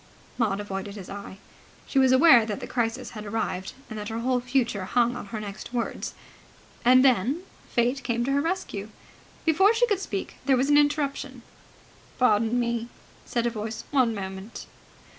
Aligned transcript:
Maud 0.39 0.59
avoided 0.59 0.95
his 0.95 1.11
eye. 1.11 1.37
She 1.85 1.99
was 1.99 2.11
aware 2.11 2.43
that 2.43 2.59
the 2.59 2.65
crisis 2.65 3.11
had 3.11 3.23
arrived, 3.23 3.73
and 3.87 3.99
that 3.99 4.09
her 4.09 4.21
whole 4.21 4.39
future 4.39 4.85
hung 4.85 5.15
on 5.15 5.27
her 5.27 5.39
next 5.39 5.73
words. 5.75 6.15
And 6.83 7.05
then 7.05 7.43
Fate 7.69 8.01
came 8.03 8.25
to 8.25 8.31
her 8.31 8.41
rescue. 8.41 8.89
Before 9.45 9.75
she 9.75 9.85
could 9.85 9.99
speak, 9.99 10.37
there 10.47 10.57
was 10.57 10.71
an 10.71 10.77
interruption. 10.79 11.43
"Pardon 12.17 12.59
me," 12.59 12.89
said 13.25 13.45
a 13.45 13.51
voice. 13.51 13.83
"One 13.91 14.15
moment!" 14.15 14.65